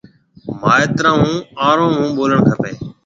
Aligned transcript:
مائيترون 0.61 1.15
هون 1.23 1.31
آروم 1.69 1.93
هون 1.99 2.09
ٻولڻ 2.17 2.39
کپيَ۔ 2.47 2.71